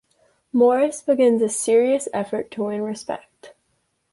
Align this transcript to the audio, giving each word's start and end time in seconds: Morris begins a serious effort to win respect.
Morris 0.51 1.03
begins 1.03 1.43
a 1.43 1.47
serious 1.49 2.07
effort 2.11 2.49
to 2.49 2.63
win 2.63 2.81
respect. 2.81 3.53